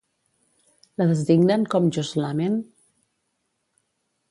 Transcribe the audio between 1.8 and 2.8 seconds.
Joshlamen?